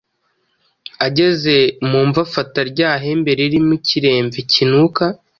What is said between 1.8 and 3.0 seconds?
mu mva afata rya